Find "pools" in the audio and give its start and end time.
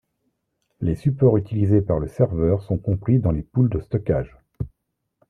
3.43-3.69